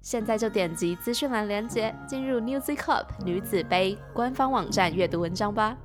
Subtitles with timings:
[0.00, 5.76] 现在就点击资讯栏链接，进入 Newzy Cup 女子杯官方网站阅读文章吧。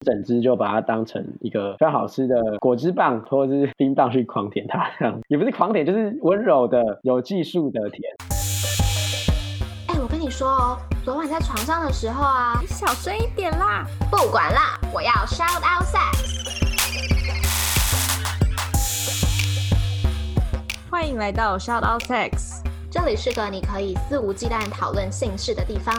[0.00, 8.02] 整只就把它当成一个非常好吃的果汁棒或者是冰棒去狂舔它，这样也不是狂舔，就是温柔的、有技术的舔。
[9.88, 13.84] 哎，我跟你说哦，昨晚在床上的时候啊，你小声一点啦！
[14.10, 15.86] 不管啦，我要 shout out
[21.00, 22.60] 欢迎来到 Shout Out Sex，
[22.90, 25.94] 这里是个你可以肆无忌惮讨论性事的地方。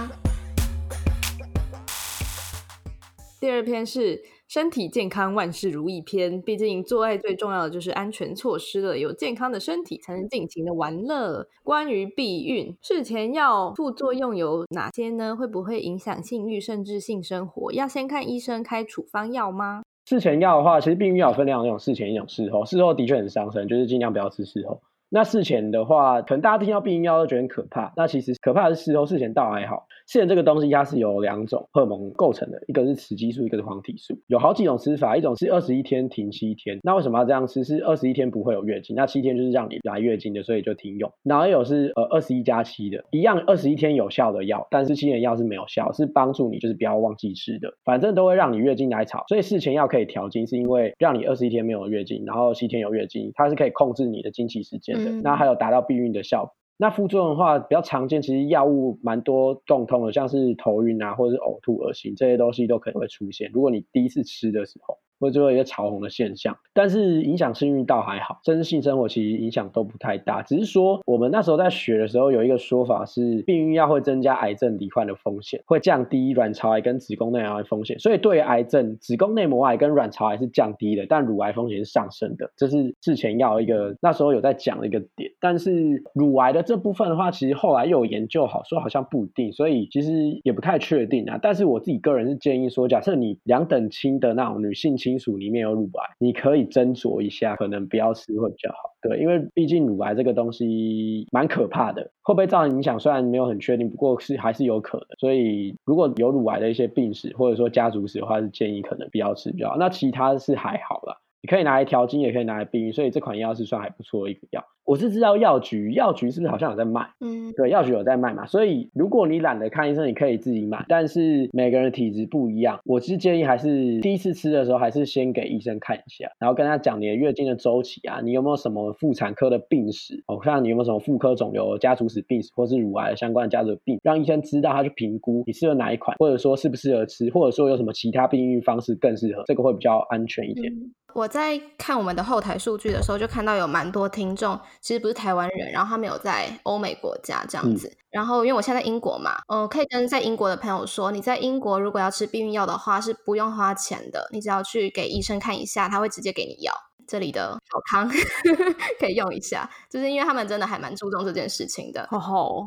[3.39, 11.47] 第二篇是身体健康万事如意篇，毕竟做爱最重要的就是安全措施了，有健康的身体才能尽情的玩乐。
[11.63, 15.33] 关于避孕，事前药副作用有哪些呢？
[15.33, 17.71] 会不会影响性欲甚至性生活？
[17.71, 19.81] 要先看医生开处方药吗？
[20.09, 22.65] 事前药的话，其实避孕药分两种，事前一种事后。
[22.65, 24.81] 事后的确很伤身，就是尽量不要吃事后。
[25.09, 27.91] 那事前的话，可能大家听到避孕药都觉得很可怕。
[27.95, 29.87] 那其实可怕的是事后，事前倒还好。
[30.09, 34.19] 事前这个东西它是由两种荷尔蒙构成的，一个是雌激素，一个是黄体素。
[34.25, 36.79] 有好几种吃法，一种是二十一天停七天。
[36.81, 37.63] 那为什么要这样吃？
[37.63, 41.11] 是二十一天不会有月经，那七天就是让你来月经的，所以就停用。
[41.23, 49.23] 然后有是呃二十一加七的，一样二十一天有效的药，但是七天药是没有效，是帮助你就是不要忘记吃的，反正都会让你月经来潮。
[49.27, 55.11] 所以事前药可以调经，是因为让你二十一天没有月经，然后七天有月经，它是可以控制你的经期时间的。
[55.21, 55.79] 那还有达到。
[55.89, 63.51] 避孕的效果，那副作用的话比较常见，其实药物蛮多共通的，像是头晕啊，或者是呕吐、恶心这些东西都可能会出现。
[63.53, 64.97] 如果你第一次吃的时候。
[65.19, 70.41] 会最后一个潮红的现象，但是影响性运倒还好，真性生活其实影响都不太大。
[70.41, 77.99] 只是说我们那时候在学的时候，有一个说法是，避孕药会增加癌症罹患的风险，会降低卵巢癌跟子宫内癌的风险。
[77.99, 82.49] 所以对于癌症、子宫内膜癌跟卵巢癌是降低的，但乳癌风险是上升的。
[82.55, 85.29] 这是事前药一个那时候有在讲的一个点。
[85.41, 91.37] 但是乳癌的这部分的话，其实后来又有研究好说好像不一定，所以其实也不太确定啊。
[91.41, 95.08] 但是我自己个人是建议说，假设你两等亲的那种女性亲。
[95.09, 98.93] 金属里面有乳癌，你可以斟酌一下，可能不要吃会比较好。
[99.01, 105.07] 对，因为毕竟乳癌这个东西蛮可怕的，会不会造成影响，虽然没有很确定，不过是还是有可能。
[105.17, 109.77] 所以如果有乳癌的一些病史或者说家族史的话，是建议可能不要吃比较好。
[109.77, 114.63] 那其他是还好啦，你可以拿来调经，也可以拿来避孕，所以这款药是算还不错的一个药。
[114.89, 117.07] 我是知道药局，药局是不是好像有在卖？
[117.19, 118.47] 嗯，对，药局有在卖嘛。
[118.47, 120.83] 所以如果你懒得看医生，你可以自己买。
[120.89, 130.23] 但是每个人体质不一样，我是建议还是第一次吃的时候，还是先给医生看一下，然后跟他讲你的月经的周期啊，你有没有什么妇产科的病史？
[130.25, 140.73] 哦，看你有没有什么妇科肿瘤、家族史病史，或是乳癌相关的家族病，让医生知道他去评估你适合哪一款，或者说适不适合吃，或者说有什么其他避孕方式更适合，这个会比较安全一点。
[141.13, 147.91] 我在看我们的后台数据的时候，就看到有蛮多听众其实不是台湾人，然后他们有在欧美国家这样子。
[148.11, 156.73] 然后因为我现在在英国嘛，嗯，可以跟在英国的朋友说，你在英国如果要吃避孕药的话是不用花钱的，你只要去给医生看一下，他会直接给你药。
[157.07, 158.07] 这里的好康
[158.99, 162.07] 可以用一下，就是因为他们真的还蛮注重这件事情的。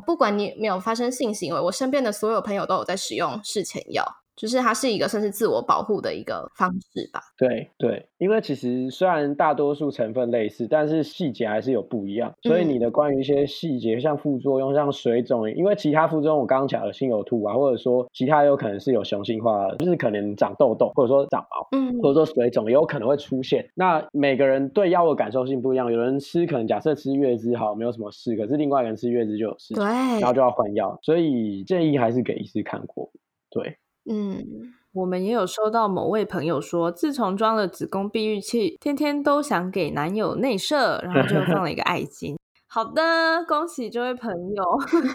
[0.05, 4.05] 不管你没有发生性行为，我身边的所有朋友都有在使用事前药。
[4.35, 7.21] 就是它是一个算是自我保护的一个方式吧。
[7.37, 12.33] 对对，因为其实虽然大多数成分类似，但是细节还是有不一样。
[12.41, 23.69] 所以你的关于一些细节，像副作用，像水肿，因为其他副作用我刚刚讲的心有吐啊，或者说其他有可能是有雄性化，就是可能长痘痘，或者说长毛，嗯，或者说水肿也有可能会出现。
[23.75, 30.97] 那每个人对药物感受性不一样，有人吃可能假设吃月子好没有什么事，可是另外一个人吃月子就有事，对，然后就要换药。
[31.03, 33.11] 所以建议还是给医师看过，
[33.49, 33.77] 对。
[34.09, 42.37] 嗯，我们也有收到某位朋友说，自从装了子宫避孕器，天天都想给男友内射，然后就放了一个爱心。
[42.67, 44.63] 好的，恭喜这位朋友。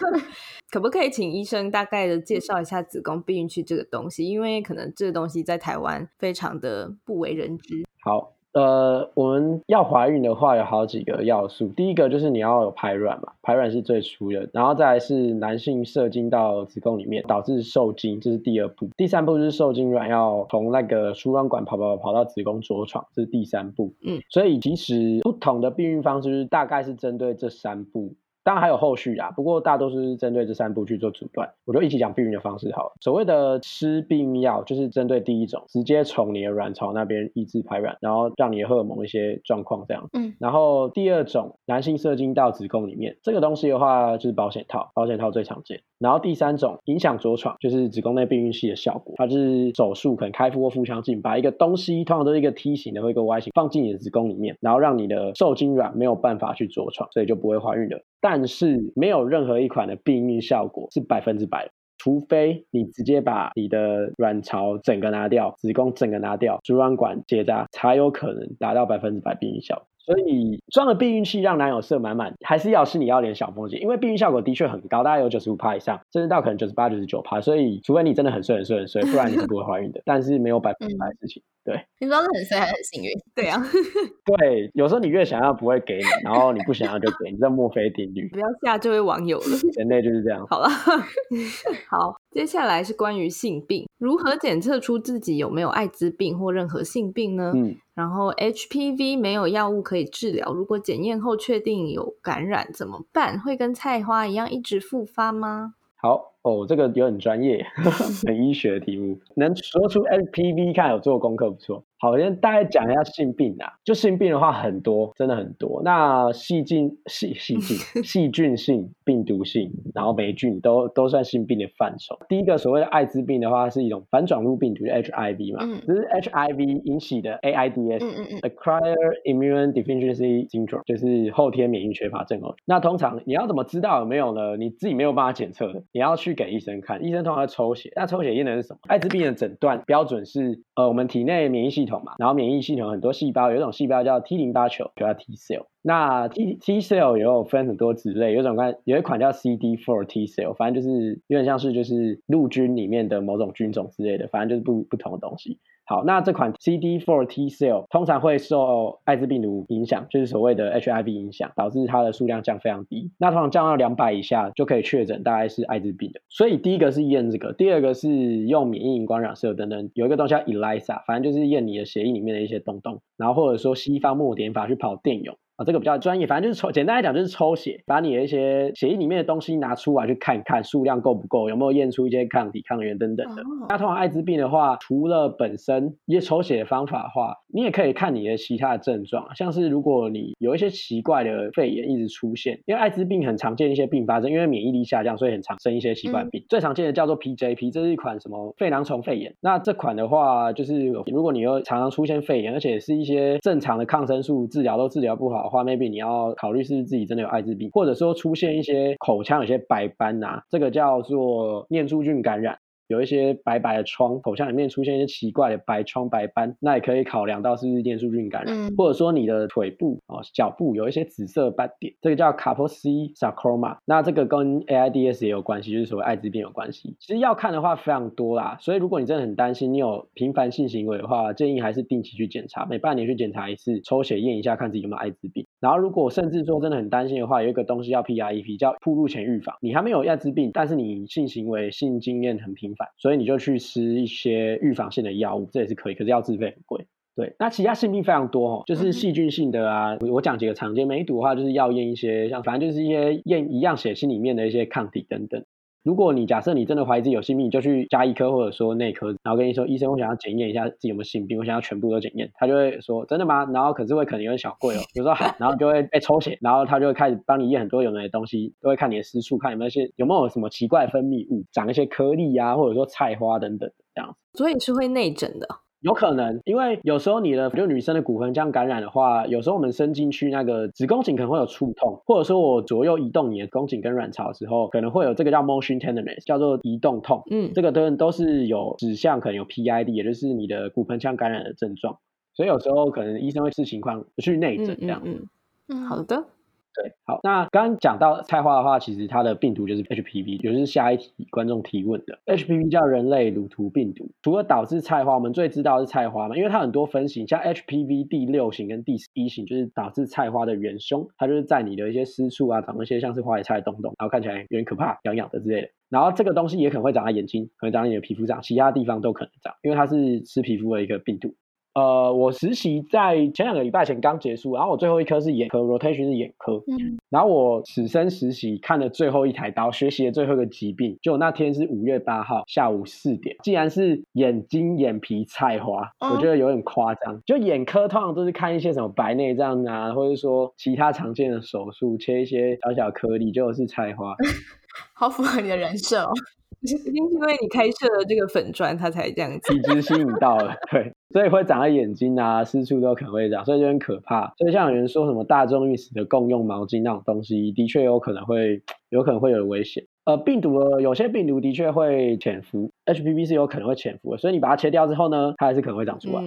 [0.71, 4.25] 可不可以请医生大概的介绍一下子宫避孕器这个东西？
[4.27, 7.85] 因为可能这个东西在台湾非常的不为人知。
[8.01, 8.38] 好。
[8.53, 11.67] 呃，我们要怀孕的话，有好几个要素。
[11.69, 18.89] 第一个就是你要有排卵嘛，排卵是最初的，然后再来是男性射精到子宫里面，导致受精，这是第二步。
[18.97, 23.93] 第三步就是受精卵要从那个输卵管跑跑跑到子宫着床，这是第三步。
[24.03, 28.15] 嗯，所以其实不同的避孕方式，大概是针对这三步。
[28.43, 31.49] 当然还有后续啊，不过大多数是针对这三步去做阻断。
[31.65, 32.91] 我就一起讲避孕的方式好了。
[33.01, 40.09] 所谓的吃避孕药，就是针对第一种，直接从你的卵巢那边抑制排卵，然后让你的荷尔蒙一些状况这样。
[40.13, 45.81] 嗯，然后第二种，男性射精到子宫里面，这个东西的话就是保险套，保险套最常见。
[45.99, 58.01] 然后第三种影响着床，就是子宫内避孕器的效果，它就是手术可能开腹或腹腔镜，把一个东西通常都是一个梯形的或一个 Y 型放进你的子宫里面，然后让你的受精卵没有办法去着床，所以就不会怀孕的。
[58.21, 69.85] 但是没有任何一款的避孕效果是百分之百的，除非你直接把你的卵巢整个拿掉，子宫整个拿掉，输卵管结扎，才有可能达到百分之百避孕效果。
[69.97, 77.39] 所以装了避孕器让男友射满满，还是要是你要点小风险，因为避孕效果的确很高，大概有九十五趴以上，甚至到可能九十八、九十九趴。
[77.39, 80.01] 所以除非你真的很睡、很睡、很睡，不然你是不会怀孕的。
[80.05, 81.85] 但是没有百分之百的事情，对。
[81.99, 83.11] 你不知道是很衰还是很幸运？
[83.35, 83.61] 对啊，
[84.25, 89.45] 对，有时候你越想要不会给你，然后你不想要就给你，这墨菲定律，不要吓这位网友了。
[89.75, 90.45] 人类就是这样。
[90.47, 90.69] 好了，
[91.89, 97.51] 好，接下来是关于性病，如何检测出自己有没有艾滋病或任何性病呢？
[97.55, 103.39] 嗯，然后 HPV 没有药物可以治疗，如果检验后确定有感染怎么办？
[103.39, 105.73] 会跟菜花一样一直复发吗？
[106.01, 107.65] 好哦，这个有很专业，
[108.25, 111.83] 很医学的题目，能说出 HPV，看有做功课不错。
[112.01, 113.73] 好，先大概讲一下性病啊。
[113.83, 115.81] 就性病的话，很多，真的很多。
[115.83, 122.17] 那细菌、细细菌、细菌性、病毒性，然后霉菌都都算性病的范畴。
[122.29, 127.99] 第一个所谓的艾滋病的话，是一种反转录病毒 HIV 嘛，嗯这是 HIV 引起的 AIDS。
[127.99, 128.95] 嗯嗯嗯 Acquired
[129.25, 132.57] Immune Deficiency Syndrome 就是后天免疫缺乏症候群。
[132.65, 134.55] 那通常你要怎么知道有没有呢？
[134.55, 137.91] 你自己没有办法检测的，你要去去给医生看，医生通常抽血。
[137.95, 138.79] 那抽血验的是什么？
[138.87, 145.65] 艾滋病的诊断标准是，呃，我们体内免疫系统嘛，然后免疫系统很多细胞，有一种细胞叫 T 淋巴球，就叫 T cell。
[145.81, 155.57] 那 T T cell 也有分很多子类，有种看有一款叫 CD4 T cell，反正就是有点像是就是陆军里面的某种军种之类的，反正就是不不同的东西。
[155.89, 163.09] 好，那这款 C D four T cell 通常会受艾滋病毒影响，就是所谓的 HIV 影响，导致它的数量降非常低。
[163.17, 166.21] 那通常降到两百以下就可以确诊大概是艾滋病的。
[166.29, 168.07] 所以第一个是验这个，第二个是
[168.45, 175.35] 用免疫荧光染色等等，有一个东西叫 ELISA，反正就是验你的血液里面的一些东东，然后或者说西方墨点法去跑电泳。
[175.59, 183.41] 啊，这个比较专业，反正就是抽，简单来讲就是抽血，把你的一些血液里面的东西拿出来去看看数量够不够，有没有验出一些抗体、抗原等等的。
[183.41, 196.43] 哦那通常艾滋病的话，除了本身一些抽血的方法的话，你也可以看你的其他的症状，像是如果你有一些奇怪的肺炎一直出现，因为艾滋病很常见一些并发症，因为免疫力下降，所以很常生一些奇怪病。
[196.47, 199.35] 最常见的叫做 PJP，这是一款什么肺囊虫肺炎。
[199.41, 212.55] 那这款的话，就是如果你又常常出现肺炎，而且是一些正常的抗生素治疗都治疗不好的话，maybe 你要考虑是不是自己真的有艾滋病，或者说出现一些口腔有些白斑呐、这个叫做念珠菌感染。
[212.89, 226.95] 有一些白白的疮，口腔里面出现一些奇怪的白疮白斑，那也可以考量到是不是念珠菌感染，嗯或者说你的腿部哦脚部有一些紫色斑点，这个叫 Kaposi sarcoma，那这个跟 AIDS 也有关系，就是所谓艾滋病有关系。
[226.99, 235.45] 其实要看的话非常多啦，所以如果你真的很担心你有频繁性行为的话，建议还是定期去检查，每半年去检查一次，抽血验一下看自己有没有艾滋病。
[235.59, 239.55] 然后如果甚至说真的很担心的话，有一个东西叫 PREP，叫铺路前预防。
[239.61, 246.87] 你还没有艾滋病，但是你性行为、性经验很频繁，所以你就去吃一些预防性的药物，这也是可以，可是要自费很贵。
[247.15, 255.43] 对，那其他性病非常多哦，就是细菌性的啊，我我讲几个常见，梅毒的话就是要验一些，像反正就是一些验一样血清里面的一些抗体等等。
[255.83, 263.45] 如果你假设你真的怀疑自己有性病，你就去加医科或者说内科，然后跟你说医生，我想要检验一下自己有没有性病，我想要全部都检验，他就会说真的吗？
[263.53, 274.37] 然后可是会可能有点小贵哦， 比如说好， 然后就会被抽血，然后他就会开始帮你验很多有的没有东西，都会看你的私处，看有没有一些有没有什么奇怪分泌物，长一些颗粒啊，或者说菜花等等这样子。
[274.37, 275.47] 所以是会内诊的。
[275.81, 287.23] 有可能，因为有时候你的就女生的骨盆腔感染的话，有时候我们伸进去那个子宫颈可能会有触痛，或者说我左右移动你的宫颈跟卵巢的时候，可能会有这个叫 motion tenderness，叫做移动痛。
[287.31, 291.97] 嗯，这个都都是有指向可能有 PID，也就是你的骨盆腔感染的症状。
[292.33, 295.01] 所以有时候可能医生会视情况去内诊这样。
[295.05, 295.27] 嗯嗯
[295.69, 296.25] 嗯好的。
[296.73, 304.11] 对，好，那刚刚讲到菜花的话，其实它的病毒就是 HPV，也就是下一题观众提问的 HPV 叫人类乳突病毒。
[304.21, 315.69] 除了导致菜花，我们最知道是菜花嘛，因为它很多分型，像 HPV 第六型跟第十一型，就是导致菜花的元凶，它就是在你的一些私处啊，长一些像是花野菜的洞洞，然后看起来有点可怕、痒痒的之类的。
[315.89, 321.33] 然后这个东西也可能会长在眼睛，可能长在你的皮肤上，其他地方都可能长，因为它是吃皮肤的一个病毒。
[321.79, 326.61] 呃，我实习在前两个礼拜前刚结束，然后我最后一科是眼科，rotation 是眼科。
[326.67, 337.21] 嗯，然后我此生实习看的最后一台刀，学习的最后一个疾病，就那天是五月八号下午四点，竟然是眼睛眼皮菜花，我觉得有点夸张。
[337.25, 344.13] 就眼科通常都是看一些什么白内障啊，或者说其他常见的手术，切一些小小颗粒，就是菜花，
[344.93, 346.11] 好符合你的人设哦。
[346.61, 349.53] 一定是因为你开设了这个粉砖，它才这样子。
[349.53, 354.33] 体质吸引到了，对，所以会长在眼睛啊、四处都可能会长，所以就很可怕。
[354.37, 359.85] 所以像有人说什么大众浴室的共用毛巾那种东西，的确有可能会有可能会有危险。
[360.05, 366.21] 呃，病毒有些病毒的确会潜伏，HPV 是有可能会潜伏的，所以你把它切掉之后呢，它还是可能会长出来。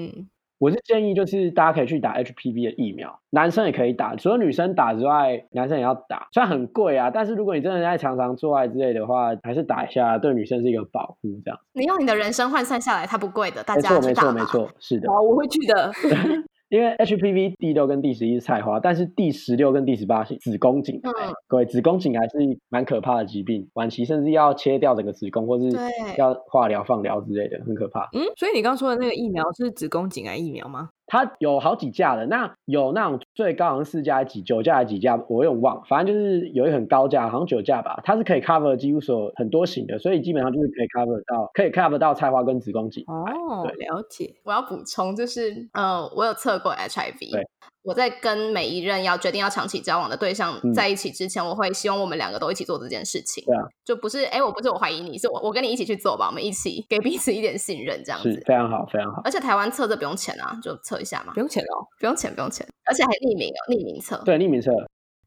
[0.62, 6.28] 我是建议，就是大家可以去打 HPV 的疫苗，男生也可以打，除了女生打之外，男生也要打。
[6.30, 11.28] 虽然很贵啊，但是如果你真的在常常做爱之类的话，还是打一下，对女生是一个保护。
[11.44, 15.10] 这样，你用你的人生换算下来，它不贵的，大家没错没错没错，是的。
[15.10, 15.90] 好，我会去的。
[16.72, 21.10] 因为 HPV 第六跟第十一是菜花，但是第十六跟第十八是子宫颈癌。
[21.46, 22.38] 各位，子宫颈癌是
[22.70, 25.70] 蛮可怕的疾病，晚期甚至要切掉整个子宫，或是
[26.16, 28.08] 要化疗、放疗之类的，很可怕。
[28.14, 30.88] 嗯，所以你刚说的那个疫苗是子宫颈癌疫苗吗？
[31.12, 38.00] 它有好几架的，那有那种最高好像四架几九架还几架，我有点忘，反正就是有一很高价，好像九架吧。
[38.02, 43.04] 它是可以 cover 几乎所有很多型的，所以基本上就是可以 cover 到，可以 cover 到菜花跟子宫颈。
[43.08, 44.34] 哦，了解。
[44.42, 47.44] 我要补充就是，呃，我有测过 HIV。
[47.84, 47.90] 对。
[47.90, 53.44] 我在跟每一任要决定要长期交往的对象在一起之前，我会希望我们两个都一起做这件事情。
[53.44, 59.20] 对啊，就不是哎，我不是我怀疑你，是我我跟你一起去做吧，我们一起给彼此一点信任，这样子非常好，非常好。
[59.24, 64.16] 而且台湾测这不用钱啊，就测一下嘛，不用钱哦，不用钱，不用钱，而且还匿名哦，匿名测。
[64.24, 64.70] 对，匿名测。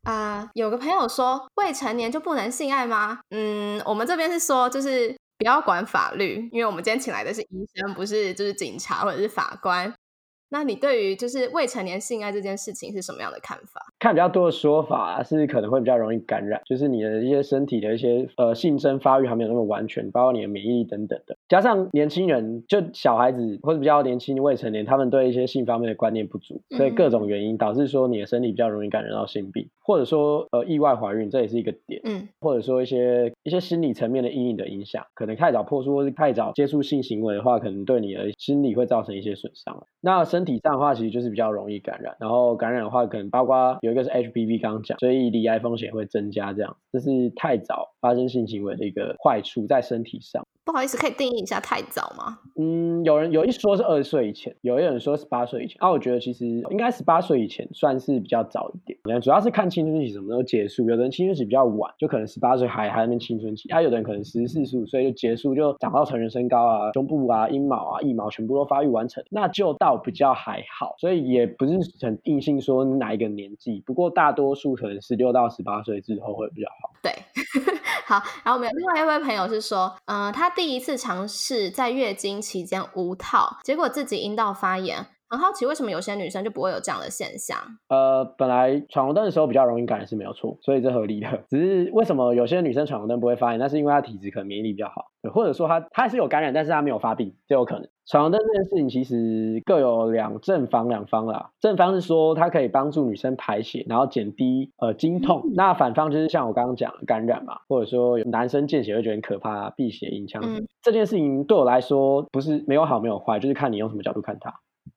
[0.03, 3.19] 啊，有个朋友说未成年就不能性爱吗？
[3.31, 9.93] 嗯，我们这边是说就是不要管法律，因为我们今天请来的是医生，不是就是警察或者是法官。
[10.55, 13.85] 那你对于就是未成年性爱这件事情是什么样的看法？
[14.00, 39.85] 看比较多的说法是可能会比较容易感染，就是你的一些身体的一些呃性征发育还没有那么完全，包括你的免疫力等等的，加上年轻人就小孩子或者比较年轻未成年，他们对一些性方面的观念不足，所以各种原因导致说你的身体比较容易感染到性病，或者说呃意外怀孕，这也是一个点，嗯，或者说一些一些心理层面的阴影的影响，可能太早破处或是太早接触性行为的话，可能对你的心理会造成一些损伤。
[40.01, 50.43] 那身体上的话，其实就是比较容易感染，然后感染的话，可能包括有一个是 HPV，刚刚讲，所以离癌风险会增加，这样这是太早发生性行为的一个坏处在身体上。
[50.65, 52.39] 不好意思，可以定义一下太早吗？
[52.57, 55.77] 嗯，有人有一说是二十岁以前，有一人说十八岁以前。
[55.79, 59.22] 啊，我觉得其实应该十八岁以前算是比较早一点。
[59.22, 70.95] 主要是看青春期什么时候结束，有的人青春期比较晚，就可能十八岁还还在青春期；，啊，有的人可能十四、十五岁就结束，就长到成人身高啊，胸部啊、阴毛啊、腋毛全部都发育完成，那就倒比较还好。
[70.98, 76.91] 所以也不是很定性说哪一个年纪，不过大多数可能十六到十八岁之后会比较好。
[77.03, 77.12] 对。
[78.07, 85.05] 好，然后我们有另外一位朋友是说，嗯，他第一次尝试在月经期间无套，结果自己阴道发炎。
[85.27, 87.57] 很好奇为什么有些女生就不会有这样的现象？
[87.89, 91.43] 呃，本来闯红灯的时候比较容易感染是没有错，所以这合理的。
[91.50, 93.59] 只是为什么有些女生闯红灯不会发炎？
[93.59, 97.88] 那是因为她体质可能免疫力比较好，或者说他他是有感染，但是他没有发病，就有可能。
[98.08, 101.50] 闯红灯这件事情其实各有两正方两方啦。
[101.60, 105.41] 正方是说它可以帮助女生排血，然后减低呃经痛。
[105.55, 110.39] 那反方就是像我刚刚讲感染嘛，或者说男生见血会觉得很可怕，避血影响。
[110.84, 114.53] 这件事情对我来说不是没有好没有坏，就是看你用什么角度看它。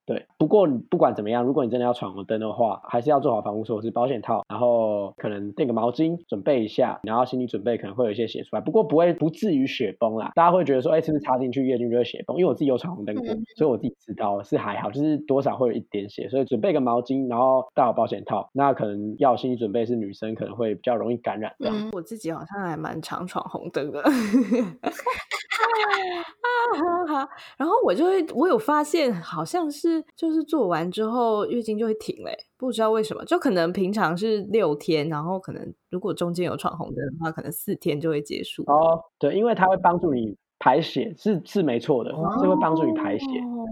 [0.09, 10.33] 对，不过不管怎么样，如果你真的要闯红灯的话，还是要做好防护措施，保险套，然后可能垫个毛巾，准备一下，然后心理准备可能会有一些血出来，不过不会不至于血崩啦。
[10.35, 12.39] 大家会觉得说，哎，是不是插进去月经就会血崩？
[12.39, 13.27] 因为我自己有闯红灯过，
[13.59, 18.49] 所以我自己知道是还好，就是多少会有一点血，所以准备个毛巾，然后戴好保险套。
[18.55, 21.55] 那可能要心理准备是女生可能会比较容易感染。
[21.61, 24.03] 嗯，我自己好像还蛮常闯红灯的。
[27.57, 38.63] 然后我就会，我有发现，好像是就是做完之后月经就会停嘞，不知道为什么，就可能平常是六天，然后可能如果中间有闯红灯的话，可能四天就会结束。
[38.67, 43.27] 哦，对，因为它会帮助你排血是是没错的，是会帮助你排血。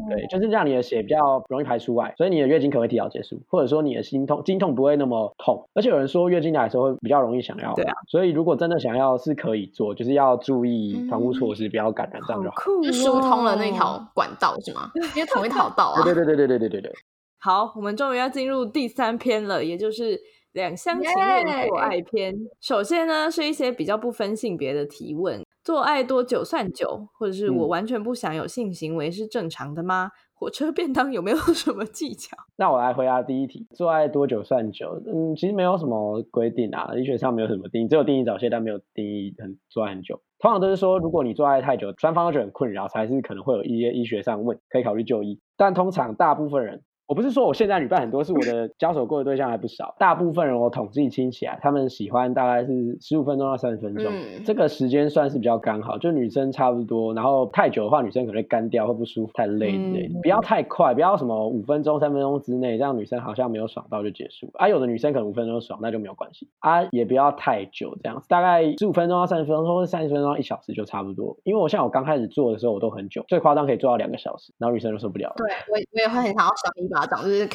[0.08, 5.68] 对，就是让你的血比较容易排出来，所以你的月经可能会提早结束，或者说你的心痛经痛不会那么痛。
[5.74, 7.94] 而且有人说月经来的时候会比较容易想要，对啊。
[8.08, 12.56] 所以如果真的想要是可以做，就是要注意防护措施，不要感染这样就好。
[12.82, 14.90] 就疏通了那条管道是吗？
[15.14, 16.02] 因为同一条道啊。
[16.04, 16.92] 对对对对对对对对。
[17.38, 20.18] 好，我们终于要进入第三篇了，也就是
[20.56, 22.34] 两厢情愿做爱篇。
[22.62, 27.06] 首先呢，是一些比较不分性别的提问：做爱多久算久？
[27.18, 30.10] 或者是我完全不想有性行为是正常的吗？
[30.32, 32.34] 火车便当有没有 什么技巧？
[32.56, 34.98] 那我来回答第一题：做爱多久算久？
[35.06, 40.18] 嗯，其实没有什么规定啊，医学上没有什么定义，只有定义早泄，但没有定义很做爱很久。
[40.38, 45.38] 通常都是说，如果你做爱太久，双方都觉得很困扰，才是可能会有一些医学上问，可以考虑就医。
[45.54, 46.82] 但通常大部分人。
[47.06, 49.94] 我不是说我现在女伴很多，是我的 交手过的对象还不少。
[49.98, 54.12] 大部分人我统计清起来，他们喜欢大概是十五分钟到三十分钟，
[54.44, 55.96] 这个时间算是比较刚好。
[55.98, 60.20] 就女生差不多，然后太久的话，女生可能会干掉，会不舒服，太累之类的。
[60.20, 64.50] 不要太快，不要什么五分钟、三分钟之内，这样女生好像没有爽到就结束。
[64.54, 66.48] 啊，有的女生可能五分钟爽，那就没有关系。
[66.58, 71.36] 啊，也不要太久，这样子大概十五分钟到三十分钟，或者三十分钟到一小时就差不多。
[71.44, 75.32] 因为我像我刚开始做的时候，我都很久，最夸张可以做到两个小时，然后女生就受不了。
[75.36, 77.46] 对我我也会很想要爽一巴掌，就是。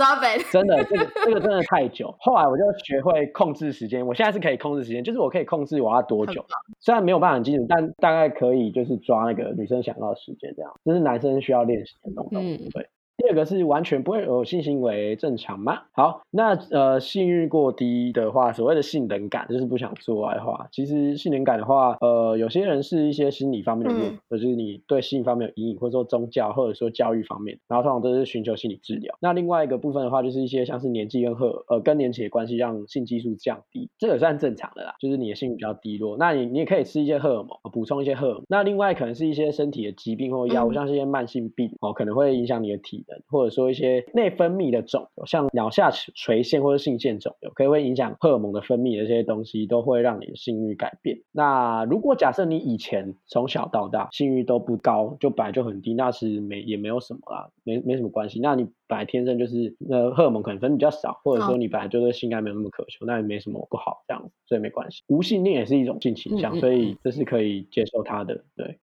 [0.00, 0.50] Stop it！
[0.50, 2.14] 真的，这个这个真的太久。
[2.18, 6.44] 后来我就学会控制时间，我现在是可以控制时间，就是我可以控制我要多久。
[6.78, 10.72] 虽然没有办法很精准，但大概可以就是抓那个女生想要的时间，这样。
[10.84, 12.88] 这是男生需要练习的东西，对。
[13.20, 15.82] 第二个是完全不会有性行为正常吗？
[15.92, 29.14] 好，那呃性欲过低的话，所谓的性冷感就是不想做爱的话，其实性冷感的话，呃有些人是一些心理方面的问题，或者是你对性方面有阴影，或者说宗教或者说教育方面，然后通常都是寻求心理治疗。
[29.20, 36.16] 那另外一个部分的话，就是一些像是年纪跟荷呃更年期的关系让性激素降低，这个算正常的啦，就是你的性欲比较低落。
[36.16, 38.44] 那你你也可以吃一些荷尔蒙补充一些荷尔蒙。
[38.48, 43.04] 那另外可能是一些身体的疾病或药物，像是一些慢性病哦，可能会影响你的体。
[43.28, 51.18] 或者说一些内分泌的肿瘤，像脑下垂腺或者性腺肿瘤，可以会影响荷尔蒙的分泌的这些东西，都会让你的性欲改变。
[51.32, 58.40] 那如果假设你以前从小到大性欲都不高，就本来就很低，那是没也没有什么啦，没没什么关系。
[58.40, 65.02] 那你本来天生就是那荷尔蒙可能分比较少，或者说你本来就对性爱没有那么渴求，那也没什么不好这样子，所以没关系。
[65.08, 68.78] 无性恋也是一种性倾向，所以这是可以接受它的，对。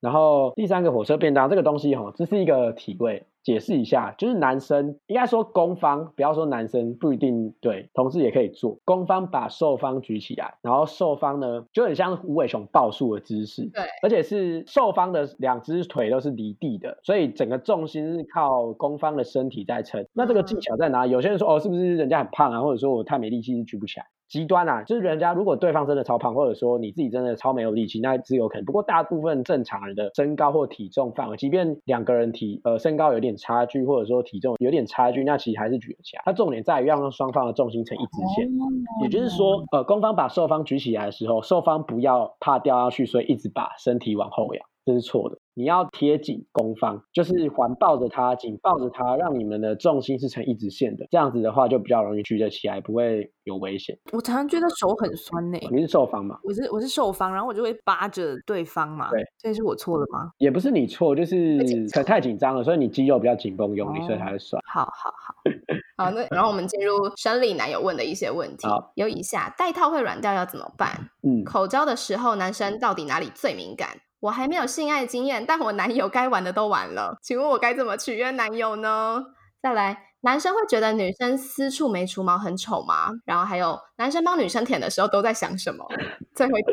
[0.00, 8.78] 然后第三个火车便当这个东西哈，这是一个体位，解释一下，就是男生应该说攻方，不要说男生不一定对，同志也可以做。
[8.84, 20.06] 攻方把受方举起来，然后受方呢就很像无尾熊抱树的姿势，对，而且是受方的两只腿都是离地的，所以整个重心是靠攻方的身体在撑。
[20.12, 21.06] 那这个技巧在哪？
[21.06, 24.06] 有些人说哦，是不是人家很胖啊，或者说我太没力气是举不起来？
[24.28, 28.64] 极端啊，就是人家如果对方真的超胖，或者说你自己真的超没有力气，那是有可能。
[28.64, 36.22] 不过大部分正常人的身高或体重范围，即便两个人体呃身高有点差距，或者说体重有点差距，那其实还是举得起来。
[36.24, 38.48] 它重点在于让双方的重心成一直线，
[39.02, 45.38] 也就是说，呃，攻方把受方举起来的时候，受方不要怕掉下去，所以一直把身体往后仰，这是错的。
[45.54, 51.06] 你要贴紧攻方，就是环抱着它，紧抱着它，让你们的重心是成一直线的。
[51.10, 53.98] 这样子的话，就比较容易举得起来，不会有危险。
[54.12, 55.58] 我常常觉得手很酸呢。
[55.70, 56.38] 你是受方吗？
[56.42, 59.10] 我是我是受方，然后我就会扒着对方嘛。
[59.10, 60.30] 对，这是我错了吗？
[60.38, 61.58] 也不是你错，就是
[61.92, 64.62] 可太紧张了，所以你肌肉比较紧绷用力，所以才会酸。
[64.72, 65.34] 好好好，
[66.06, 68.66] 好， 那然后我们进入生理男友问的一些问题。
[68.94, 71.10] 有以下：戴套会软掉要怎么办？
[71.22, 73.90] 嗯，口交的时候男生到底哪里最敏感？
[74.22, 79.20] 我还没有性爱经验，但我男友该玩的都玩了，请问我该怎么取悦男友呢？
[79.60, 83.10] 再来，男生会觉得女生私处没除毛很丑吗？
[83.24, 85.84] 然后还有，男生帮女生舔的时候都在想什么？
[86.36, 86.72] 最后一题，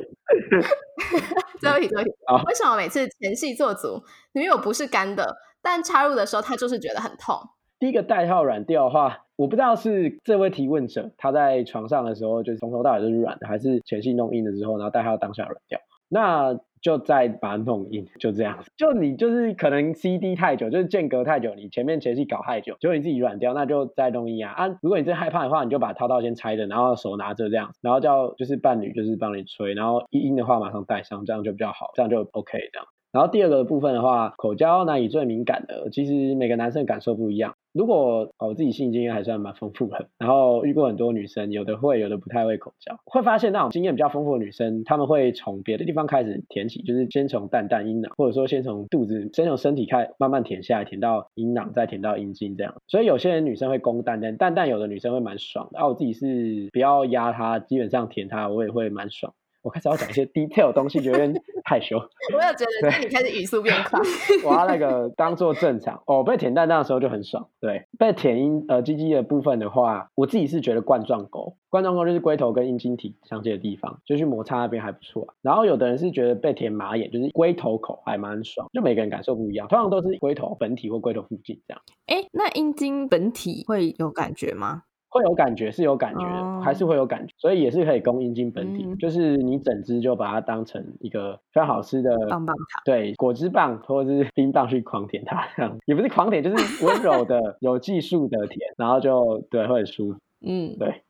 [1.59, 2.11] 最后一题，最后一题，
[2.45, 7.35] 为什么每次前戏做足，女友不是干的，但插入的时候她就是觉得很痛？
[7.79, 15.79] 第一个代号软掉的话，我不知道是这位提问者他在床上的时候就是从头到尾都是软的，还是前戏弄硬了之后，然后代号当下软掉？
[16.11, 18.57] 那就再把它弄硬，就这样。
[18.77, 24.53] 就你就是可能 CD 太久，就是间隔太久，你前面前期搞太久，结果你自己软掉，那就再弄硬啊。
[24.53, 32.87] 啊，如果你真害怕的话，你就把套套先拆着，然后手拿着这样，然后叫就是伴侣就是帮你吹，然后一硬的话马上戴上，这样就比较好，这样就 OK 这样。
[33.11, 35.89] 然后第二个部分的话，口交哪里最敏感的？
[35.91, 37.55] 其实每个男生感受不一样。
[37.71, 52.75] 如果我自己性经验还算蛮丰富的，然后遇过很多女生，有的会，有的不太会口交，会发现那种经验比较丰富的女生，她们会从别的地方开始舔起，就是先从蛋蛋阴囊，或者说先从肚子，先从身体开慢慢舔下来，舔到阴囊，再舔到阴茎这样。
[52.87, 55.79] 所以有些人女生会攻蛋蛋，蛋蛋有的女生会蛮爽的。
[55.79, 59.33] 啊，我自己是不要压她，基本上舔她我也会蛮爽。
[59.61, 61.97] 我开始要讲一些 detail 的东西，觉得有点害羞。
[62.33, 63.99] 我有觉得，就是你开始语速变快。
[64.45, 66.23] 我要那个当做正常哦。
[66.23, 67.85] 被舔蛋蛋的时候就很爽，对。
[67.97, 75.33] 被舔阴呃鸡鸡的部分的话，我自己是觉得冠状沟，冠状沟就是龟头跟阴茎体相接的地方，就去摩擦那边还不错。
[75.41, 79.67] 然后有的人是觉得被舔马眼，就是龟头口还蛮爽，就每个人感受不一样。
[79.67, 81.81] 通常都是龟头本体或龟头附近这样。
[82.07, 84.83] 哎，那阴茎本体会有感觉吗？
[85.09, 101.01] 会有感觉，是有感觉的，还是会有感觉，所以也是可以供阴茎本体，就是你整只就把它当成一个非常好吃的棒棒糖，对，果汁棒或者是冰棒去狂舔它，这样也不是狂舔，就是温柔的、 有技术的舔，然后就对会很舒服，嗯，对。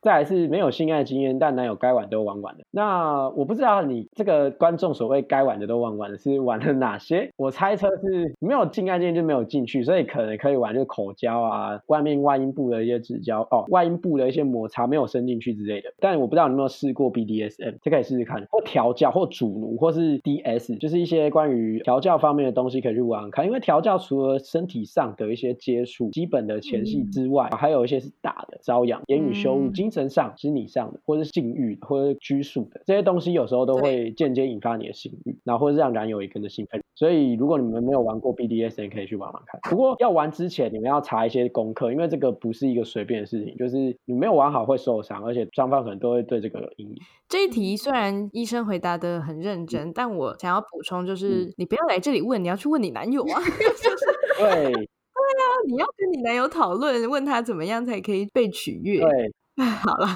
[0.00, 2.64] 再来是没有性爱经验，但男友该玩都玩完的。
[2.70, 7.30] 那我不知道你这个观众所谓该玩的都玩完的是玩了哪些？
[7.36, 15.92] 我猜测是没有性爱经验就没有进去，所以可能可以玩就口交啊，外面外阴部的一些指交哦，外阴部的一些摩擦没有伸进去之类的。
[15.98, 23.44] 但我不知道你有没有试过 BDSM，这可以试试看，或调教，或主奴，或是 DS，就是一些关于调教方面的东西可以去玩看。
[23.44, 30.08] 因为调教除了身体上的一些接触、基本的前戏之外，还有一些是打的、招痒、言语羞辱、精神。
[30.08, 36.80] 上、心理上的，或者是性欲，或者拘束的这些东西，有时候都会间接引发你的性欲，然后或者让男友也跟着兴奋。
[36.94, 39.60] 所以，如果你们没有玩过 BDSM，可以去玩玩看。
[39.70, 46.96] 不过要玩之前，你们要查一些功课，因为这个不是一个随便的事情，就是你没有玩好会受伤，而且双方可能都会对这个有阴影。
[47.28, 53.42] 这一题虽然医生回答的很认真，但我想要补充就是，你不要来这里问，你要去问你男友啊。
[54.38, 59.00] 对，对啊，你要跟你男友讨论，问他怎么样才可以被取悦。
[59.00, 59.32] 对。
[59.84, 60.06] 好了，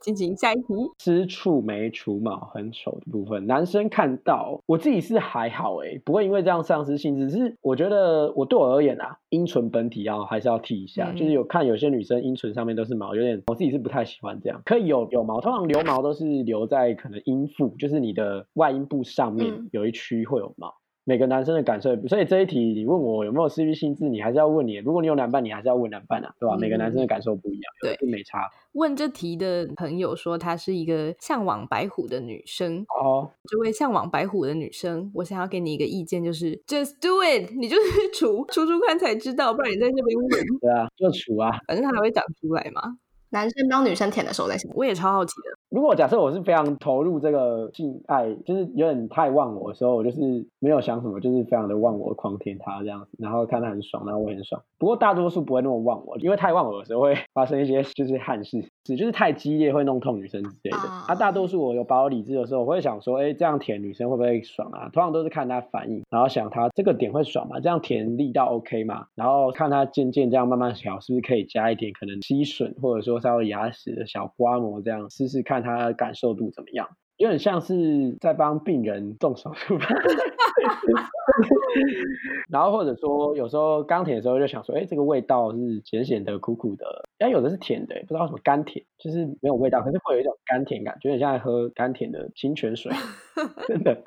[0.00, 0.64] 进行下一题。
[0.98, 7.28] 吃触没除毛很丑的部分，男生看到我自己是还好哎，不会因为这样丧失兴致。
[7.28, 11.10] 是我觉得我对我而言啊，阴唇本体要还是要剃一下。
[11.12, 14.62] 就是有看有些女生阴唇上面都是毛，有点我自己是不太喜欢这样。
[14.64, 20.72] 可以有有毛，通常留毛都是留在可能阴部，就是你的外阴部上面有一区会有毛。
[21.08, 24.74] 每个男生的感受，所以这一题你问我有没有失去心智，你还是要问你。
[24.78, 26.56] 如果你有男伴，你还是要问男伴啊，对吧？
[26.56, 28.50] 每个男生的感受不一样，对，没差。
[28.72, 32.84] 问这题的朋友说，她是一个向往白虎的女生。
[32.88, 40.28] 哦，这位向往白虎的女生，我想要给你一个意见，就是 just do it，你就是除除除看才知道，不然你在这边问。
[40.60, 42.82] 对啊，就除啊，反正它还会长出来嘛。
[43.30, 45.55] 男生帮女生舔的时候在想，我也超好奇的。
[45.68, 50.20] 如果假设我是非常投入这个性爱，就是有点太忘我的时候，我就是
[50.60, 54.62] 没有想什么，就是非常的忘我，狂舔他这样子，然后看他很爽，然后我很爽。
[54.78, 60.78] 不过大多数不会那么忘我，因为太忘我的时候会发生一些就是憾事，只就是太激烈会弄痛女生之类的。
[61.08, 64.88] 啊，大多数我有保有理智的时候，我会想说，哎，这样舔女生会不会爽啊？
[64.92, 67.58] 通常都是看她反应，然后想她这个点会爽吗？
[67.58, 69.06] 这样舔力道 OK 吗？
[69.16, 75.55] 然后看她渐渐这样慢慢调，是不是可以加一点可能吸吮，或者说稍微牙齿的小刮磨，这样试试看。
[75.62, 76.88] 他感受度怎么样？
[77.16, 79.86] 有点像是在帮病人动手术吧。
[82.50, 86.84] 然后或者说有时候刚舔的时候就想说，哎，这个味道是咸咸的、苦苦的。
[87.18, 92.92] 哎，有的是甜的，不知道什么甘甜，就是没有味道，可是会有一种甘甜感，觉得像在喝甘甜的清泉水。
[93.66, 94.02] 真的，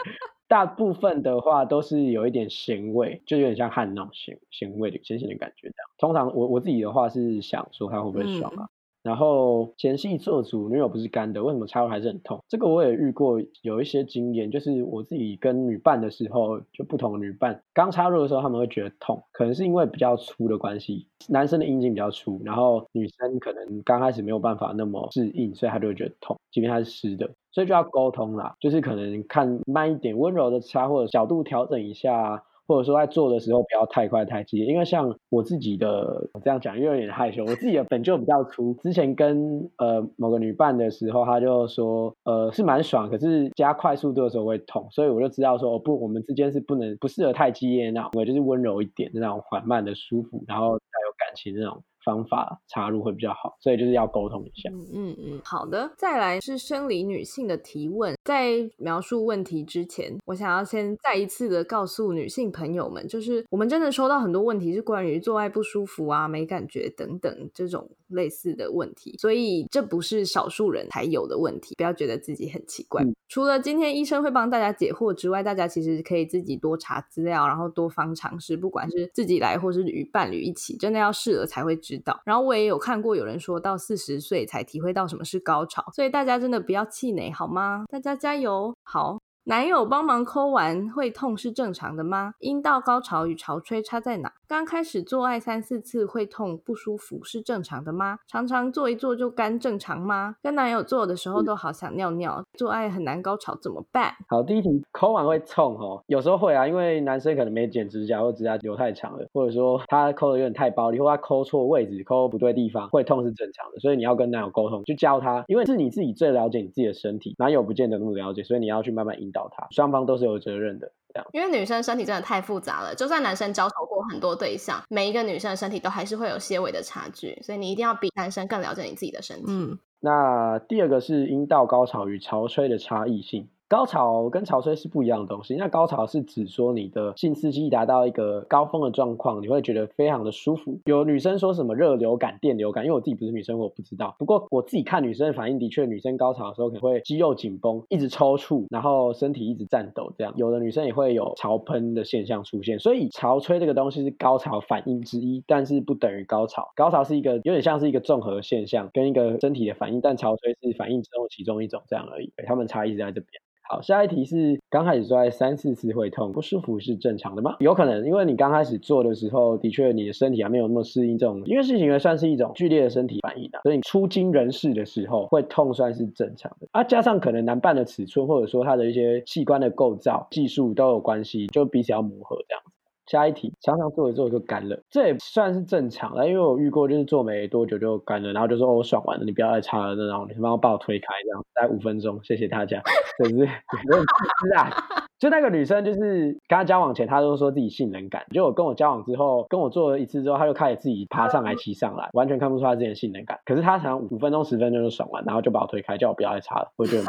[0.47, 5.89] 大部分的话都是有一点咸味，就有点像汗那种咸咸味的咸咸的感觉这样。
[5.97, 8.69] 通常我我自己的话是想说，它会不会爽啊？
[9.01, 12.39] 然后前戏做足，女友不是干的，为什么插入还是很痛？
[12.47, 32.43] 这个我也遇过，有一些经验，就是我自己跟女伴的时候，就不同的女伴刚插入的时候，他们会觉得痛，可能是因为比较粗的关系，男生的阴茎比较粗，然后女生可能刚开始没有办法那么适应，所以她就会觉得痛，即便它是湿的，所以就要沟通啦，就是可能看慢一点，温柔的插或者角度调整一下。
[32.69, 38.75] 或者说在做的时候不要太快太激烈，因为像我自己的这样讲又有点害羞，我自己的本就比较粗。
[38.83, 51.83] 之前跟呃某个女伴的时候，她就说呃是蛮爽，可是加快速度的时候会痛，所以我就知道说哦不，我们之间是不能不适合太激烈那种，我就是温柔一点那种缓慢的舒服，然后带有感情那种。
[52.03, 54.69] 方法插入会比较好，所以就是要沟通一下。
[54.71, 55.91] 嗯嗯嗯，好的。
[55.97, 73.03] 再来是生理女性的提问，在描述问题之前，我想要先再一次的告诉女性朋友们，就是我们真的收到很多问题是关于做爱不舒服啊、没感觉等等这种类似的问题，所以这不是少数人才有的问题，不要觉得自己很奇怪。
[73.27, 82.19] 除了今天医生会帮大家解惑之外，大家其实可以自己多查资料，然后多方尝试，不管是自己来或是与伴侣一起，真的要试了才会知道。
[82.25, 87.85] 然后我也有看过有人说到四十岁才体会到什么是高潮，所以大家真的不要气馁好吗？
[87.89, 88.73] 大家加油！
[88.83, 89.19] 好。
[89.45, 92.33] 男友帮忙抠完会痛是正常的吗？
[92.39, 94.31] 阴道高潮与潮吹差在哪？
[94.47, 98.19] 刚开始做爱三四次会痛不舒服是正常的吗？
[98.27, 100.35] 常常做一做就干正常吗？
[100.43, 104.13] 跟男友做的时候都好想尿尿，做爱很难高潮怎么办？
[104.27, 113.79] 好，第一题，抠完会痛哦，有时候会啊，因为男生可能没剪指甲，或指甲留太长了，或者说他抠的有点太暴力，或他抠错位置、抠不对地方，会痛是正常的。
[113.79, 119.38] 所以你要跟男友沟通，去教他，因为是你自己最了解你自己的身体，男友不见得那么了解，所以你要去慢慢引导。
[119.47, 121.27] 他双方都是有责任的，这样。
[121.31, 129.45] 因为女生身体真的太复杂了，就算男生交手过很多对象，每一个女生的身体都还是会有些微的差距，所以你一定要比男生更了解你自己的身体。
[129.47, 133.47] 嗯，那第二个是阴道高潮与潮吹的差异性。
[133.69, 135.55] 高潮跟潮吹是不一样的东西。
[135.55, 140.79] 那高潮是指说你的性刺激达到一个高峰的状况，你会觉得非常的舒服。
[140.85, 144.15] 有女生说什么热流感、电流感，因为我自己不是女生，我不知道。
[144.17, 150.33] 不过我自己看女生的反应，的确女生高潮的时候可能会肌肉紧绷，一直抽搐，然后身体一直颤抖，这样。
[150.35, 152.79] 有的女生也会有潮喷的现象出现。
[152.79, 156.67] 所以潮吹这个东西是高潮反应之一，但是不等于高潮。
[156.75, 162.33] 高潮是一个有点像是一个综合现象，跟一个身体的反应，但潮吹是反应之中其中一种这样而已。
[162.47, 163.39] 他们差异在这边。
[163.71, 167.55] 好，下一题是刚开始摔三四次会痛不舒服是正常的吗？
[167.59, 176.67] 有可能，因为你刚开始做的时候，的确你的身体还没有那么适应这种，因为事情算是一种剧烈的身体反应的，所以你出惊人事的时候会痛算是正常的。
[176.71, 182.71] 啊，加上可能难办的尺寸或者说它的一些器官的构造技术都有关系，就彼此要磨合这样子。
[183.09, 192.81] 下一题，常常做一做就干了，这也算是正常的，因为我遇过就是做没多久就干了，然后就说哦我爽完了，你不要再插了，然后你帮我把我推开，这样待五分钟，谢谢大家。
[193.17, 194.69] 可是有点自私啊，
[195.17, 203.39] 就那个女生就是跟他交往前，她都说自己性冷感，就我跟我交往之后，跟我做了一次之后，她就开始自己爬上来骑上来，完全看不出她之前性冷感。
[203.43, 207.03] 可是她常五分钟十分钟就爽完，然后就把我推开，叫我不要再插了，我觉得。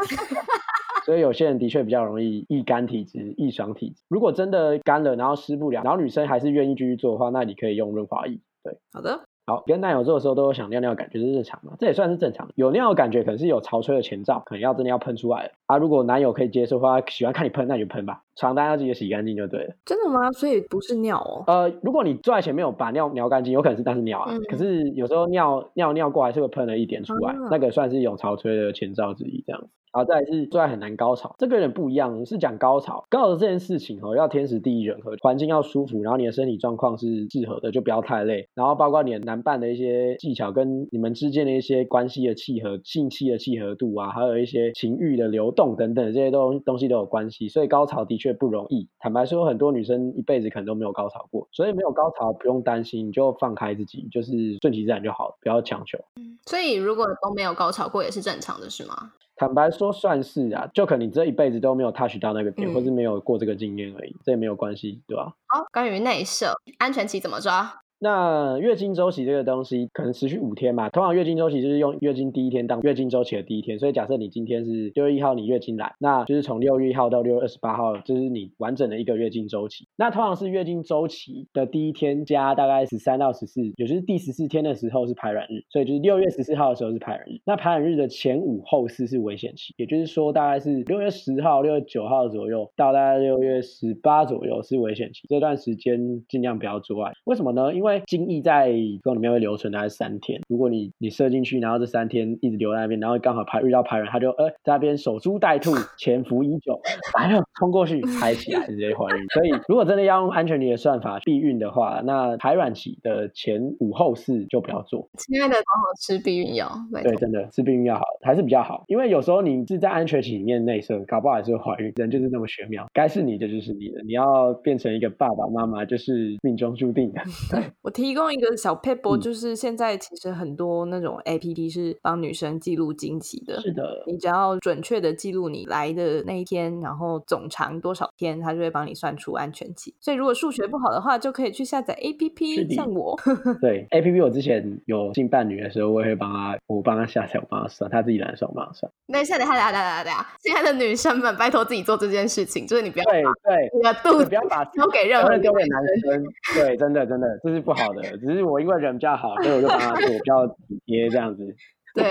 [1.05, 4.03] 所以有些人的确比较容易易干体质、易爽体质。
[4.07, 8.39] 如果真的干了，然后湿不了，然后女生还是愿意继续做的话，那你可以用润滑液。
[8.63, 9.21] 对，好的。
[9.47, 11.73] 好，跟男友做的时候都有想尿尿感觉是正常嘛？
[11.79, 12.49] 这也算是正常。
[12.55, 15.77] 有尿的感觉可能是有潮吹的前兆，可能要真的要喷出来了啊。
[15.77, 18.21] 如果男友可以接受的话，喜欢看你喷，那你就喷吧。
[18.35, 19.73] 床单要记得洗干净就对了。
[19.85, 20.31] 真的吗？
[20.31, 21.43] 所以不是尿哦。
[21.47, 24.33] 呃，如果你坐在前面有把尿尿干净，有可能是但是尿啊。
[24.49, 29.69] 可是有时候尿尿尿过还是会喷了一点出来，那个算是一种潮吹的前兆之一，这样。
[29.93, 33.03] 好，再来是做爱很难高潮，这个有点不一样，是讲高潮。
[33.09, 38.47] 高潮这件事情哦，要天时地利人和，环境要舒服，然后你的身体状况是适合的，就不要太累。
[38.55, 47.49] 然后包括你的男伴的一些技巧，跟你们之间的一些关系的契合、性气的契合度啊，还有一些情欲的流动等等，这些东东西都有关系。
[47.49, 48.87] 所以高潮的确不容易。
[48.99, 55.97] 坦白说，很多女生一辈子可能都没有高潮过，所以没有高潮不用担心，你就放开自己，就是顺其自然就好了，不要强求。
[56.15, 59.13] 嗯，所以如果都没有高潮过也是正常的，是吗？
[59.35, 65.33] 坦白说，算是啊，就可能你这一辈子都没有 touch 到那个点，或是没有过这个经验而已，这也没有关系，对吧？
[65.47, 67.80] 好，关于内射安全期怎么抓？
[68.03, 79.87] 那月经周期这个东西可能持续五天嘛，通常月经周期就是用月经第一天当月经周期的第一天，所以假设你今天是六月一号你月经来，那就是从六月一号到六月二十八号，这是你完整的一个月经周期。
[79.95, 87.39] 那通常是月经周期的第一天加大概十三到十四，也就是第十四天的时候是排卵日，所以就是六月十四号的时候是排卵日。
[87.45, 97.11] 那排卵日的前五后四是危险期，也就是说大概是六月十号、六月九号左右到大概六月十八左右是危险期，这段时间尽量不要做爱。
[97.25, 97.71] 为什么呢？
[97.71, 98.71] 因为精液在
[99.03, 106.79] 宫里面会留存大概三天，如果你你射进去，然后这三天一直留在那边，然后刚好排遇到排卵，他就呃在那边守株待兔，潜伏已久，
[107.17, 109.25] 来了冲过去排起来直接怀孕。
[109.29, 115.09] 所以如果真的要用安全期的算法避孕的话，那排卵期的前五后四就不要做。
[115.17, 116.71] 亲爱的，好好吃避孕药。
[117.03, 121.91] 对，真的吃避孕药好还是比较好，因为有时候你是在安全期里面内射，搞不好还是会怀孕。
[121.95, 127.21] 人就是那么玄妙，该是你的就是你的，你要变成一个爸爸妈妈就是命中注定的。
[127.49, 128.31] 对 我提供。
[128.31, 133.59] 一个小 paper，就是现在其实很多那种 A P P 是帮女生记录经期的。
[133.59, 139.93] 是的，你只要准确的记录你来的那一天，然后总长多少天，它就会帮你算出安全期。
[139.99, 142.69] 所以如果数学不好的话，就可以去下载 A P P。
[142.69, 143.19] 像我，
[143.59, 148.89] 对 A P P，我之前有性伴侣的时候，我也会帮他，我帮他下载，我帮他算，他自己来算，我帮他算。
[149.07, 156.23] 没事，等下，等下，等下，等下，亲爱的女生们，拜托自己做这件事情，就是你不要对对，你的肚子不要把丢给任何人，丢给男生。
[156.53, 158.01] 对，真的真的，这是不好的。
[158.19, 161.55] 只是我因为人比较好，所以我就帮他做，比较体贴这样子。
[161.95, 162.09] 对，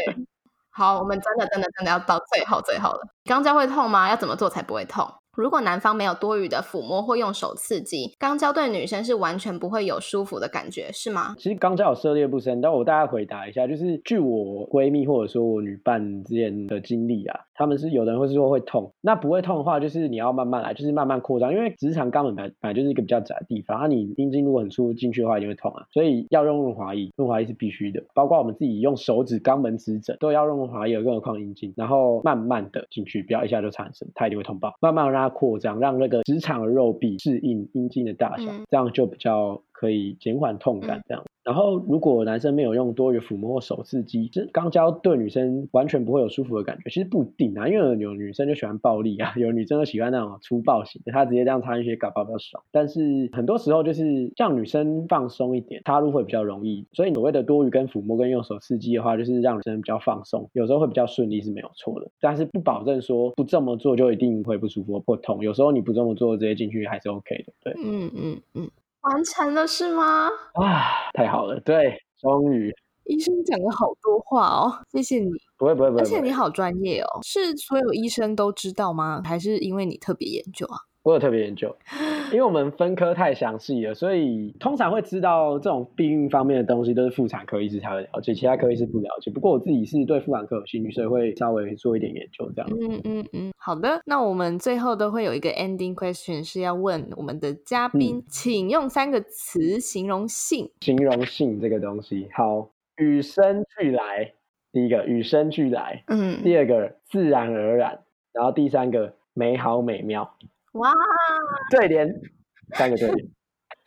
[0.71, 3.01] 好，我们真的真的真的要到最后最后了。
[3.25, 4.09] 肛交会痛吗？
[4.09, 5.07] 要怎么做才不会痛？
[5.37, 11.35] 如果男方没有多余的抚摸或用手刺激，肛交对女生是完全不会有舒服的感觉，是吗？
[11.39, 38.65] 其实肛交有涉猎不深，但我大概回答一下，就是据我闺蜜或者说我女伴之前的经历啊，他们是有的人会说会痛，那不会痛的话，就是你要慢慢来，就是慢慢扩张，因为直肠肛门本来本来就是一个比较窄的地方，那你阴茎如果很粗进去的话，一定会痛啊，所以要用润滑液，润滑液是必须的，包括我们自己用手指肛门指诊都要用润滑液，更何况阴茎，然后慢慢的进去，不要一下就产生，它一定会痛爆，慢慢让它扩张，让那个直肠的肉壁适应阴茎的大小，嗯。
[38.71, 41.25] 这样就比较可以减缓痛感这样。
[41.43, 46.91] 然后，如果男生没有用多余抚摸或手刺激，这肛交对女生完全不会有舒服的感觉。
[46.91, 52.63] 其实不一定啊，因为有女生就喜欢暴力啊，有女生就喜欢那种粗暴型的，她直接这样插进去搞爆比较爽。
[52.71, 56.87] 但是很多时候就是让女生放松一点，插入会比较容易。
[56.93, 62.11] 所以所谓的多余跟抚摸跟用手刺激的话，就是让女生比较放松，有时候会比较顺利是没有错的。
[62.21, 67.53] 但是不保证说不这么做就一定会不舒服或痛，有时候你不这么做直接进去还是 OK 的。
[67.65, 68.71] 对，嗯嗯嗯，
[69.03, 70.29] 完成了是吗？
[70.55, 72.73] 啊，太好了，对，终于
[73.05, 79.23] 医生讲了好多话哦，谢谢你，不会不会不会，而且你好专业哦，是所有医生都知道吗？
[79.25, 80.90] 还是因为你特别研究啊？
[81.11, 81.75] 我有特别研究，
[82.31, 89.31] 因为我们分科太详细了，所以通常会知道这种避孕方面的东西都是妇产科医师才会了解，其他科医师不了解。
[89.33, 92.71] 不过我自己是对妇产科有兴趣，所以会稍微做一点研究这样。
[92.71, 94.01] 嗯嗯嗯，好的。
[94.07, 100.71] 那我们最后都会有一个 ending question，是要问我们的嘉宾，请用三个词形容性。
[100.81, 104.33] 形容性这个东西，好，与生俱来，
[104.71, 107.99] 第一个与生俱来，嗯，第二个自然而然，
[108.33, 110.37] 然后第三个美好美妙。
[110.73, 110.93] 哇，
[111.71, 112.09] 对联，
[112.75, 113.29] 三个对联。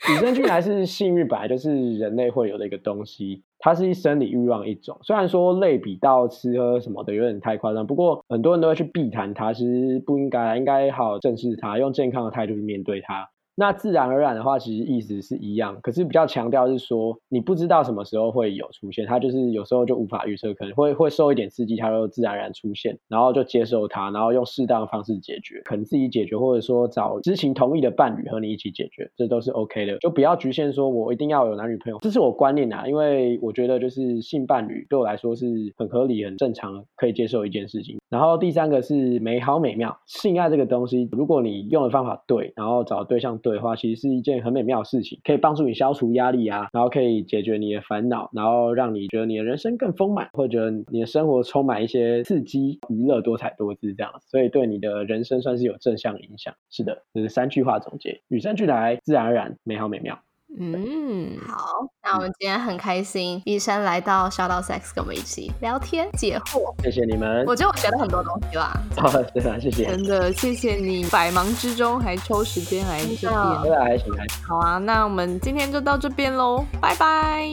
[0.09, 4.99] 与生俱来是性欲，本来就是人类会有的一个东西，它是一生理欲望一种。
[5.01, 13.29] 虽然说类比到吃喝什么的有点太夸张，不过很多人都会去避谈它，其实不应该，应该好好正视它，用健康的态度去面对它。
[13.55, 35.45] 那自然而然的话，其实意思是一样，可是比较强调是说，你不知道什么时候会有出现，它就是有时候就无法预测，可能会会受一点刺激，它就自然而然出现，然后就接受它，然后用适当的方式解决，可能自己解决，或者说找知情同意的伴侣和你一起解决，这都是 OK 的，就不要局限说我一定要有男女朋友，这是我观念啊，因为我觉得就是性伴侣对我来说是
[35.77, 37.97] 很合理、很正常、可以接受一件事情。
[38.09, 56.55] 然后第三个是美好美妙，性爱这个东西，如果你用的方法对，然后找对象对的话，其实是一件很美妙的事情，可以帮助你消除压力啊，然后可以解决你的烦恼，然后让你觉得你的人生更丰满，或者你的生活充满一些刺激、娱乐、多彩多姿这样，所以对你的人生算是有正向影响。
[56.71, 60.17] 是的，这是三句话总结：与生俱来，自然而然，美好美妙。
[60.59, 61.65] 嗯，好，
[62.03, 66.73] 那我们今天很开心，医生来到 Shout Out Sex 跟我们一起聊天解惑。
[66.83, 67.43] 谢谢你们。
[67.47, 69.85] 我觉得我学了很多东西啦， 好，对啊，谢谢。
[69.85, 73.79] 真的谢谢你，百忙之中还抽时间来这拜边。
[73.79, 77.49] 拜，请来，好啊，那我们今天就到这边喽，拜拜。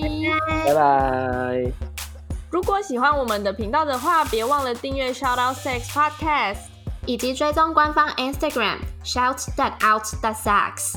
[0.66, 1.72] 拜拜。
[2.50, 6.58] 如果喜欢我们的频道的话，别忘了订阅 Shout Out Sex Podcast。
[7.06, 10.96] 以及追踪官方 Instagram Shout That Out That Sex。